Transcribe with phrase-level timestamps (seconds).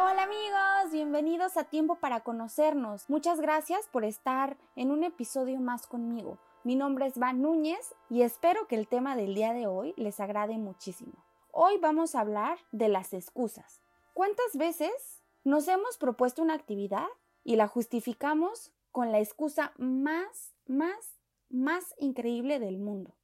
[0.00, 3.10] Hola amigos, bienvenidos a Tiempo para Conocernos.
[3.10, 6.38] Muchas gracias por estar en un episodio más conmigo.
[6.62, 10.20] Mi nombre es Van Núñez y espero que el tema del día de hoy les
[10.20, 11.14] agrade muchísimo.
[11.50, 13.80] Hoy vamos a hablar de las excusas.
[14.14, 17.08] ¿Cuántas veces nos hemos propuesto una actividad
[17.42, 21.18] y la justificamos con la excusa más, más,
[21.50, 23.16] más increíble del mundo?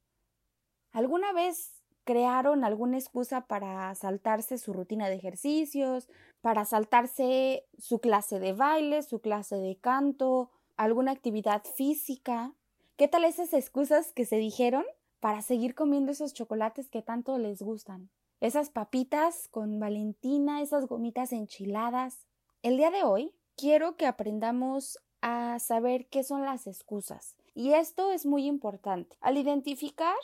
[0.91, 6.07] ¿Alguna vez crearon alguna excusa para saltarse su rutina de ejercicios,
[6.41, 12.53] para saltarse su clase de baile, su clase de canto, alguna actividad física.
[12.95, 14.85] ¿Qué tal esas excusas que se dijeron
[15.19, 18.09] para seguir comiendo esos chocolates que tanto les gustan?
[18.39, 22.27] Esas papitas con Valentina, esas gomitas enchiladas.
[22.61, 27.35] El día de hoy quiero que aprendamos a saber qué son las excusas.
[27.55, 29.17] Y esto es muy importante.
[29.21, 30.15] Al identificar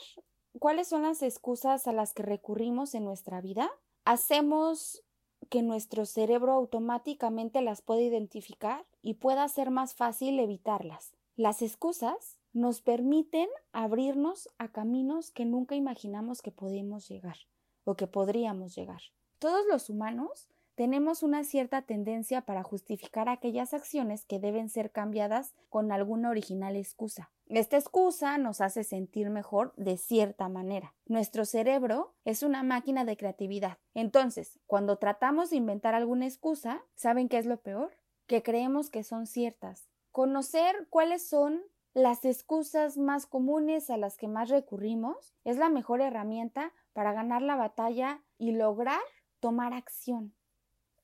[0.58, 3.70] ¿Cuáles son las excusas a las que recurrimos en nuestra vida?
[4.04, 5.02] Hacemos
[5.48, 11.12] que nuestro cerebro automáticamente las pueda identificar y pueda ser más fácil evitarlas.
[11.36, 17.36] Las excusas nos permiten abrirnos a caminos que nunca imaginamos que podemos llegar
[17.84, 19.00] o que podríamos llegar.
[19.38, 20.48] Todos los humanos
[20.82, 26.74] tenemos una cierta tendencia para justificar aquellas acciones que deben ser cambiadas con alguna original
[26.74, 27.30] excusa.
[27.46, 30.92] Esta excusa nos hace sentir mejor de cierta manera.
[31.06, 33.78] Nuestro cerebro es una máquina de creatividad.
[33.94, 37.96] Entonces, cuando tratamos de inventar alguna excusa, ¿saben qué es lo peor?
[38.26, 39.88] Que creemos que son ciertas.
[40.10, 41.62] Conocer cuáles son
[41.94, 47.40] las excusas más comunes a las que más recurrimos es la mejor herramienta para ganar
[47.40, 48.98] la batalla y lograr
[49.38, 50.34] tomar acción.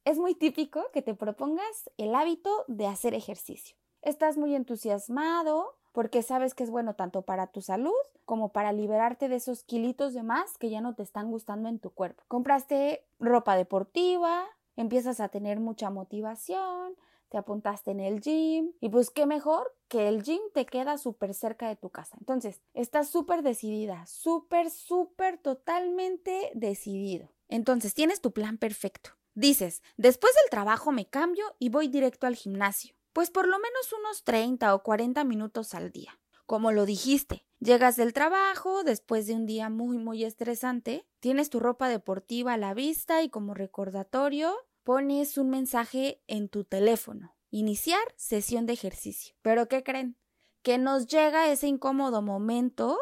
[0.08, 3.76] Es muy típico que te propongas el hábito de hacer ejercicio.
[4.00, 7.92] Estás muy entusiasmado porque sabes que es bueno tanto para tu salud
[8.24, 11.78] como para liberarte de esos kilitos de más que ya no te están gustando en
[11.78, 12.24] tu cuerpo.
[12.26, 16.94] Compraste ropa deportiva, empiezas a tener mucha motivación,
[17.28, 21.34] te apuntaste en el gym y pues qué mejor que el gym te queda súper
[21.34, 22.16] cerca de tu casa.
[22.18, 27.28] Entonces, estás súper decidida, súper, súper, totalmente decidido.
[27.50, 29.17] Entonces, tienes tu plan perfecto.
[29.38, 32.96] Dices, después del trabajo me cambio y voy directo al gimnasio.
[33.12, 36.18] Pues por lo menos unos 30 o 40 minutos al día.
[36.44, 41.60] Como lo dijiste, llegas del trabajo después de un día muy muy estresante, tienes tu
[41.60, 47.36] ropa deportiva a la vista y como recordatorio pones un mensaje en tu teléfono.
[47.50, 49.36] Iniciar sesión de ejercicio.
[49.42, 50.16] Pero ¿qué creen?
[50.62, 52.98] Que nos llega ese incómodo momento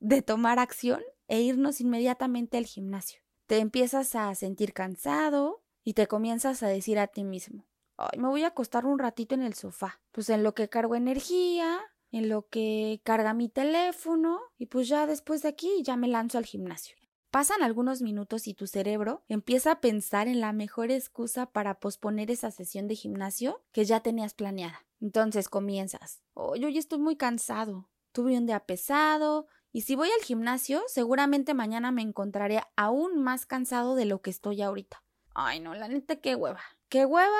[0.00, 3.20] de tomar acción e irnos inmediatamente al gimnasio.
[3.46, 7.66] Te empiezas a sentir cansado, y te comienzas a decir a ti mismo,
[7.96, 10.94] ay, me voy a acostar un ratito en el sofá, pues en lo que cargo
[10.94, 11.80] energía,
[12.10, 16.38] en lo que carga mi teléfono y pues ya después de aquí ya me lanzo
[16.38, 16.96] al gimnasio.
[17.30, 22.30] Pasan algunos minutos y tu cerebro empieza a pensar en la mejor excusa para posponer
[22.30, 24.86] esa sesión de gimnasio que ya tenías planeada.
[25.00, 30.24] Entonces comienzas, hoy hoy estoy muy cansado, tuve un día pesado, y si voy al
[30.24, 35.04] gimnasio, seguramente mañana me encontraré aún más cansado de lo que estoy ahorita.
[35.40, 36.60] Ay, no, la neta, qué hueva.
[36.88, 37.38] ¿Qué hueva?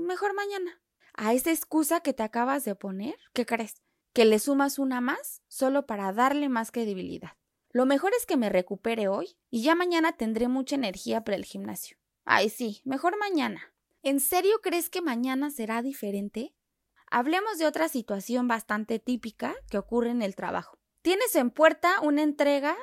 [0.00, 0.82] mejor mañana.
[1.14, 3.84] A esa excusa que te acabas de poner, ¿qué crees?
[4.12, 7.36] Que le sumas una más solo para darle más credibilidad.
[7.70, 11.44] Lo mejor es que me recupere hoy y ya mañana tendré mucha energía para el
[11.44, 11.98] gimnasio.
[12.24, 13.72] Ay, sí, mejor mañana.
[14.02, 16.56] ¿En serio crees que mañana será diferente?
[17.12, 20.80] Hablemos de otra situación bastante típica que ocurre en el trabajo.
[21.02, 22.76] Tienes en puerta una entrega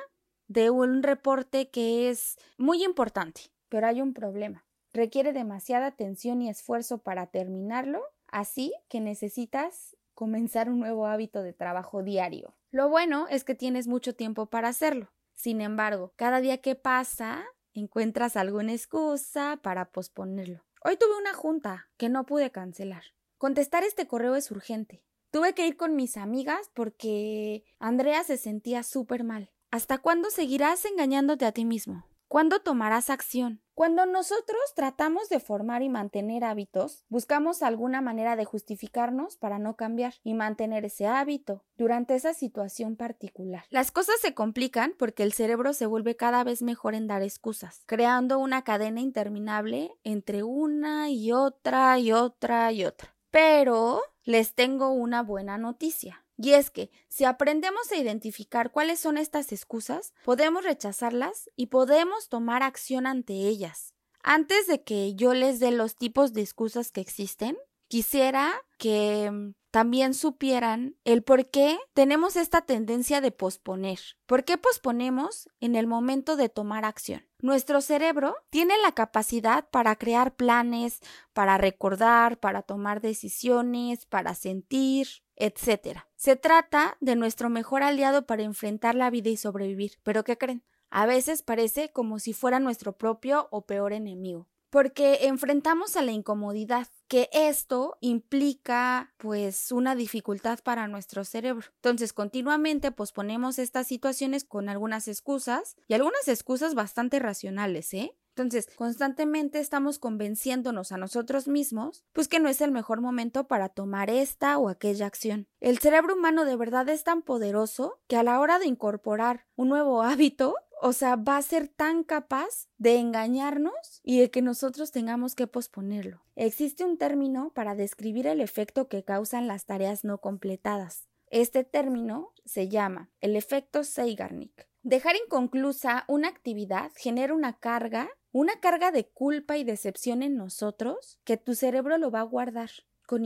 [0.48, 4.64] de un reporte que es muy importante pero hay un problema.
[4.94, 11.52] Requiere demasiada atención y esfuerzo para terminarlo, así que necesitas comenzar un nuevo hábito de
[11.52, 12.56] trabajo diario.
[12.70, 15.12] Lo bueno es que tienes mucho tiempo para hacerlo.
[15.34, 17.44] Sin embargo, cada día que pasa,
[17.74, 20.64] encuentras alguna excusa para posponerlo.
[20.82, 23.02] Hoy tuve una junta que no pude cancelar.
[23.36, 25.04] Contestar este correo es urgente.
[25.30, 29.50] Tuve que ir con mis amigas porque Andrea se sentía súper mal.
[29.70, 32.08] ¿Hasta cuándo seguirás engañándote a ti mismo?
[32.26, 33.60] ¿Cuándo tomarás acción?
[33.76, 39.76] Cuando nosotros tratamos de formar y mantener hábitos, buscamos alguna manera de justificarnos para no
[39.76, 43.64] cambiar y mantener ese hábito durante esa situación particular.
[43.68, 47.82] Las cosas se complican porque el cerebro se vuelve cada vez mejor en dar excusas,
[47.84, 53.14] creando una cadena interminable entre una y otra y otra y otra.
[53.30, 56.25] Pero les tengo una buena noticia.
[56.36, 62.28] Y es que si aprendemos a identificar cuáles son estas excusas, podemos rechazarlas y podemos
[62.28, 63.94] tomar acción ante ellas.
[64.22, 67.56] Antes de que yo les dé los tipos de excusas que existen,
[67.88, 74.00] quisiera que mm, también supieran el por qué tenemos esta tendencia de posponer.
[74.26, 77.26] ¿Por qué posponemos en el momento de tomar acción?
[77.40, 81.00] Nuestro cerebro tiene la capacidad para crear planes,
[81.32, 86.00] para recordar, para tomar decisiones, para sentir, etc.
[86.16, 89.92] Se trata de nuestro mejor aliado para enfrentar la vida y sobrevivir.
[90.02, 90.64] ¿Pero qué creen?
[90.90, 96.12] A veces parece como si fuera nuestro propio o peor enemigo porque enfrentamos a la
[96.12, 101.68] incomodidad, que esto implica pues una dificultad para nuestro cerebro.
[101.76, 108.16] Entonces continuamente posponemos estas situaciones con algunas excusas y algunas excusas bastante racionales, ¿eh?
[108.36, 113.70] Entonces, constantemente estamos convenciéndonos a nosotros mismos, pues que no es el mejor momento para
[113.70, 115.48] tomar esta o aquella acción.
[115.58, 119.70] El cerebro humano de verdad es tan poderoso que a la hora de incorporar un
[119.70, 124.92] nuevo hábito, o sea, va a ser tan capaz de engañarnos y de que nosotros
[124.92, 126.22] tengamos que posponerlo.
[126.34, 131.08] Existe un término para describir el efecto que causan las tareas no completadas.
[131.30, 134.68] Este término se llama el efecto Zeigarnik.
[134.86, 141.18] Dejar inconclusa una actividad genera una carga, una carga de culpa y decepción en nosotros
[141.24, 142.70] que tu cerebro lo va a guardar
[143.04, 143.24] con,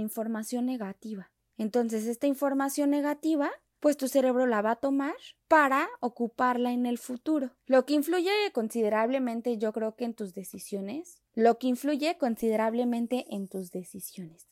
[0.00, 1.32] información negativa.
[1.56, 3.50] Entonces, esta información negativa
[3.80, 5.14] pues tu cerebro la va a tomar
[5.46, 7.56] para ocuparla en el futuro.
[7.64, 13.48] Lo que influye considerablemente, yo creo que en tus decisiones, lo que influye considerablemente en
[13.48, 14.46] tus decisiones.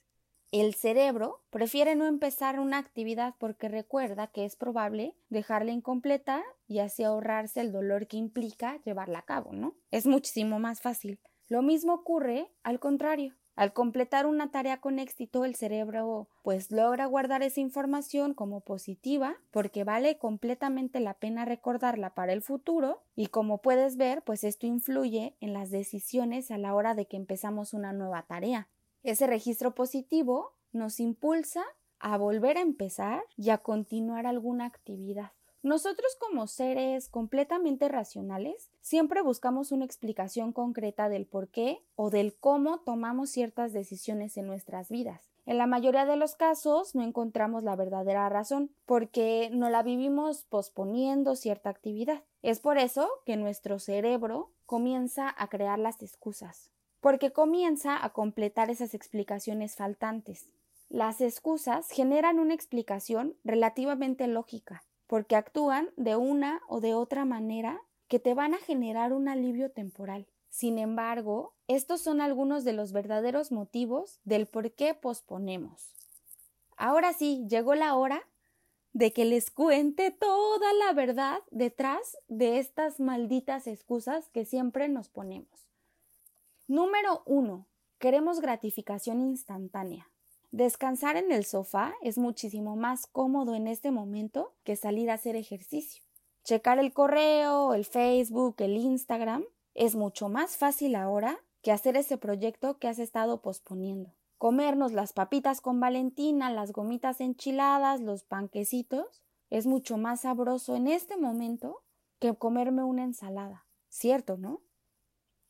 [0.59, 6.79] El cerebro prefiere no empezar una actividad porque recuerda que es probable dejarla incompleta y
[6.79, 9.75] así ahorrarse el dolor que implica llevarla a cabo, ¿no?
[9.91, 11.21] Es muchísimo más fácil.
[11.49, 13.35] Lo mismo ocurre al contrario.
[13.55, 19.37] Al completar una tarea con éxito, el cerebro pues logra guardar esa información como positiva
[19.51, 24.67] porque vale completamente la pena recordarla para el futuro y como puedes ver, pues esto
[24.67, 28.69] influye en las decisiones a la hora de que empezamos una nueva tarea.
[29.07, 31.63] Ese registro positivo nos impulsa
[32.01, 35.31] a volver a empezar y a continuar alguna actividad.
[35.63, 42.35] Nosotros como seres completamente racionales siempre buscamos una explicación concreta del por qué o del
[42.35, 45.31] cómo tomamos ciertas decisiones en nuestras vidas.
[45.45, 50.47] En la mayoría de los casos no encontramos la verdadera razón porque no la vivimos
[50.49, 52.25] posponiendo cierta actividad.
[52.43, 56.73] Es por eso que nuestro cerebro comienza a crear las excusas,
[57.07, 60.49] porque comienza a completar esas explicaciones faltantes.
[60.89, 67.81] Las excusas generan una explicación relativamente lógica, porque actúan de una o de otra manera
[68.09, 70.27] que te van a generar un alivio temporal.
[70.51, 75.95] Sin embargo, estos son algunos de los verdaderos motivos del por qué posponemos.
[76.77, 78.21] Ahora sí, llegó la hora
[78.95, 85.09] de que les cuente toda la verdad detrás de estas malditas excusas que siempre nos
[85.09, 85.67] ponemos.
[86.69, 87.65] Número 1.
[88.01, 90.11] Queremos gratificación instantánea.
[90.51, 95.37] Descansar en el sofá es muchísimo más cómodo en este momento que salir a hacer
[95.37, 96.03] ejercicio.
[96.43, 102.19] Checar el correo, el Facebook, el Instagram es mucho más fácil ahora que hacer ese
[102.19, 104.13] proyecto que has estado posponiendo.
[104.37, 110.89] Comernos las papitas con Valentina, las gomitas enchiladas, los panquecitos, es mucho más sabroso en
[110.89, 111.85] este momento
[112.19, 113.67] que comerme una ensalada.
[113.89, 114.63] ¿Cierto, no?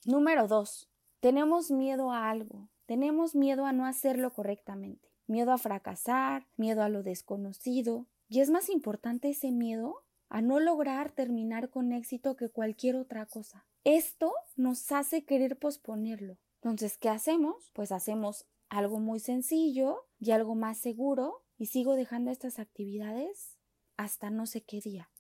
[0.05, 0.91] Número 2.
[1.21, 2.69] Tenemos miedo a algo.
[2.87, 8.51] Tenemos miedo a no hacerlo correctamente, miedo a fracasar, miedo a lo desconocido, y es
[8.51, 13.67] más importante ese miedo a no lograr terminar con éxito que cualquier otra cosa.
[13.83, 16.39] Esto nos hace querer posponerlo.
[16.57, 17.71] Entonces, ¿qué hacemos?
[17.73, 23.57] Pues hacemos algo muy sencillo y algo más seguro y sigo dejando estas actividades
[23.97, 25.11] hasta no sé qué día.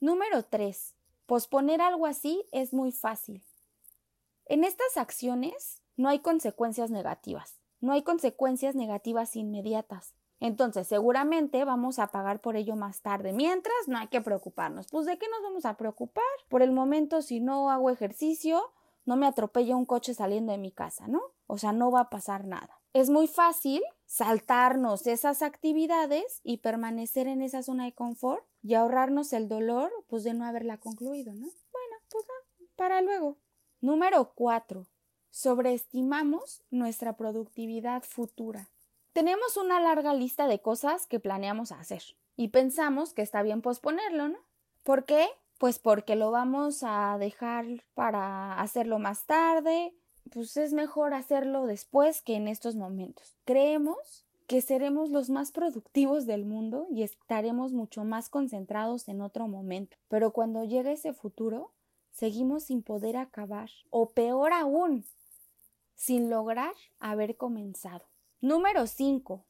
[0.00, 0.96] Número 3.
[1.26, 3.44] Posponer algo así es muy fácil.
[4.52, 10.14] En estas acciones no hay consecuencias negativas, no hay consecuencias negativas inmediatas.
[10.40, 13.32] Entonces, seguramente vamos a pagar por ello más tarde.
[13.32, 14.88] Mientras, no hay que preocuparnos.
[14.90, 16.22] Pues, ¿de qué nos vamos a preocupar?
[16.50, 18.60] Por el momento, si no hago ejercicio,
[19.06, 21.22] no me atropella un coche saliendo de mi casa, ¿no?
[21.46, 22.78] O sea, no va a pasar nada.
[22.92, 29.32] Es muy fácil saltarnos esas actividades y permanecer en esa zona de confort y ahorrarnos
[29.32, 31.46] el dolor, pues, de no haberla concluido, ¿no?
[31.46, 32.26] Bueno, pues,
[32.76, 33.38] para luego.
[33.82, 34.86] Número 4
[35.30, 38.68] sobreestimamos nuestra productividad futura.
[39.12, 42.00] Tenemos una larga lista de cosas que planeamos hacer
[42.36, 44.38] y pensamos que está bien posponerlo, ¿no?
[44.84, 45.26] ¿Por qué?
[45.58, 49.92] Pues porque lo vamos a dejar para hacerlo más tarde,
[50.32, 53.34] pues es mejor hacerlo después que en estos momentos.
[53.44, 59.48] Creemos que seremos los más productivos del mundo y estaremos mucho más concentrados en otro
[59.48, 59.96] momento.
[60.06, 61.72] Pero cuando llegue ese futuro,
[62.12, 63.70] seguimos sin poder acabar.
[63.90, 65.04] O peor aún,
[65.94, 68.04] sin lograr haber comenzado.
[68.40, 69.44] Número 5.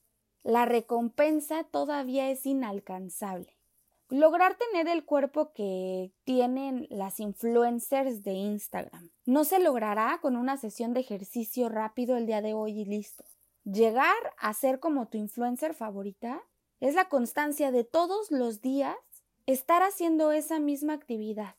[0.44, 3.56] la recompensa todavía es inalcanzable.
[4.08, 10.58] Lograr tener el cuerpo que tienen las influencers de Instagram no se logrará con una
[10.58, 13.24] sesión de ejercicio rápido el día de hoy y listo.
[13.64, 16.42] Llegar a ser como tu influencer favorita
[16.80, 18.96] es la constancia de todos los días
[19.46, 21.54] estar haciendo esa misma actividad.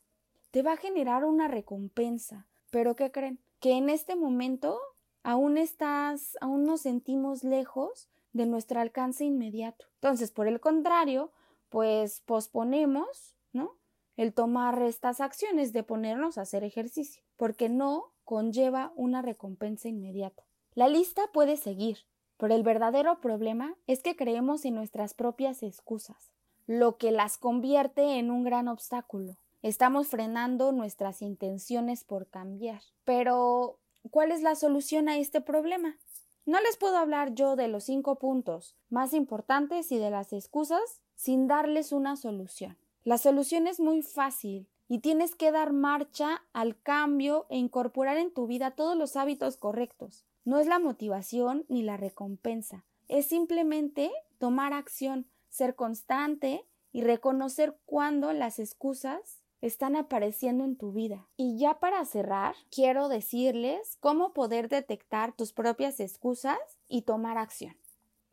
[0.54, 2.46] Te va a generar una recompensa.
[2.70, 3.40] Pero ¿qué creen?
[3.58, 4.78] Que en este momento
[5.24, 9.86] aún estás, aún nos sentimos lejos de nuestro alcance inmediato.
[9.94, 11.32] Entonces, por el contrario,
[11.70, 13.72] pues posponemos, ¿no?
[14.16, 20.44] El tomar estas acciones de ponernos a hacer ejercicio, porque no conlleva una recompensa inmediata.
[20.74, 21.98] La lista puede seguir,
[22.36, 26.30] pero el verdadero problema es que creemos en nuestras propias excusas,
[26.68, 29.36] lo que las convierte en un gran obstáculo.
[29.64, 32.82] Estamos frenando nuestras intenciones por cambiar.
[33.06, 33.78] Pero,
[34.10, 35.96] ¿cuál es la solución a este problema?
[36.44, 41.00] No les puedo hablar yo de los cinco puntos más importantes y de las excusas
[41.14, 42.76] sin darles una solución.
[43.04, 48.34] La solución es muy fácil y tienes que dar marcha al cambio e incorporar en
[48.34, 50.26] tu vida todos los hábitos correctos.
[50.44, 57.78] No es la motivación ni la recompensa, es simplemente tomar acción, ser constante y reconocer
[57.86, 61.26] cuando las excusas están apareciendo en tu vida.
[61.36, 67.74] Y ya para cerrar, quiero decirles cómo poder detectar tus propias excusas y tomar acción.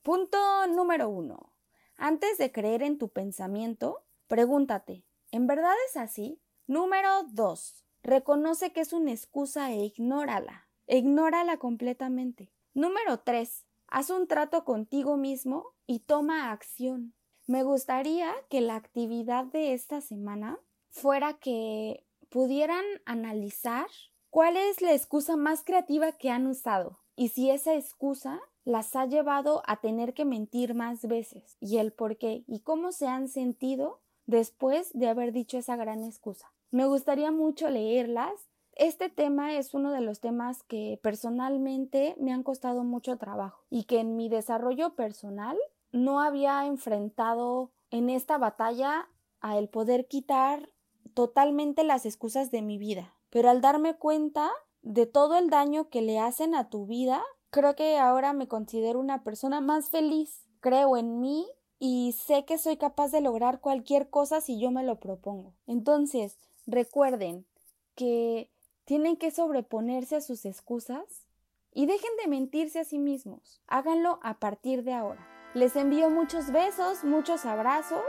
[0.04, 1.54] Punto número uno.
[1.96, 6.42] Antes de creer en tu pensamiento, pregúntate, ¿en verdad es así?
[6.68, 7.86] Número 2.
[8.04, 10.68] Reconoce que es una excusa e ignórala.
[10.88, 12.52] Ignórala completamente.
[12.74, 13.66] Número 3.
[13.88, 17.14] Haz un trato contigo mismo y toma acción.
[17.48, 20.60] Me gustaría que la actividad de esta semana
[20.92, 23.88] fuera que pudieran analizar
[24.30, 29.06] cuál es la excusa más creativa que han usado y si esa excusa las ha
[29.06, 33.28] llevado a tener que mentir más veces y el por qué y cómo se han
[33.28, 36.54] sentido después de haber dicho esa gran excusa.
[36.70, 38.32] Me gustaría mucho leerlas.
[38.74, 43.84] Este tema es uno de los temas que personalmente me han costado mucho trabajo y
[43.84, 45.58] que en mi desarrollo personal
[45.92, 49.10] no había enfrentado en esta batalla
[49.42, 50.70] a el poder quitar
[51.14, 53.14] totalmente las excusas de mi vida.
[53.30, 54.52] Pero al darme cuenta
[54.82, 59.00] de todo el daño que le hacen a tu vida, Creo que ahora me considero
[59.00, 60.46] una persona más feliz.
[60.62, 61.46] Creo en mí
[61.80, 65.54] y sé que soy capaz de lograr cualquier cosa si yo me lo propongo.
[65.68, 67.46] Entonces, recuerden
[67.94, 68.50] que
[68.86, 71.28] tienen que sobreponerse a sus excusas
[71.74, 73.62] y dejen de mentirse a sí mismos.
[73.68, 75.28] Háganlo a partir de ahora.
[75.54, 78.06] Les envío muchos besos, muchos abrazos.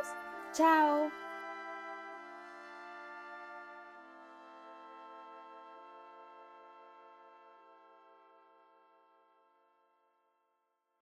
[0.53, 1.22] Chao.